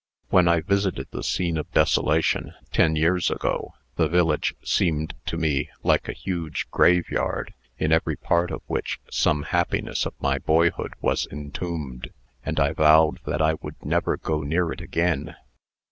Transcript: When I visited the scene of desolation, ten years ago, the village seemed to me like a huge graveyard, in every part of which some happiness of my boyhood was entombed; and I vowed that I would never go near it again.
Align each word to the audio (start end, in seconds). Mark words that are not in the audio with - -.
When 0.29 0.47
I 0.47 0.61
visited 0.61 1.09
the 1.11 1.21
scene 1.21 1.59
of 1.59 1.71
desolation, 1.73 2.55
ten 2.71 2.95
years 2.95 3.29
ago, 3.29 3.75
the 3.97 4.07
village 4.07 4.55
seemed 4.63 5.13
to 5.27 5.37
me 5.37 5.69
like 5.83 6.07
a 6.09 6.13
huge 6.13 6.65
graveyard, 6.71 7.53
in 7.77 7.91
every 7.91 8.15
part 8.15 8.49
of 8.49 8.63
which 8.65 8.99
some 9.11 9.43
happiness 9.43 10.07
of 10.07 10.15
my 10.19 10.39
boyhood 10.39 10.95
was 11.01 11.27
entombed; 11.31 12.09
and 12.43 12.59
I 12.59 12.73
vowed 12.73 13.19
that 13.27 13.43
I 13.43 13.53
would 13.61 13.85
never 13.85 14.17
go 14.17 14.41
near 14.41 14.71
it 14.71 14.81
again. 14.81 15.35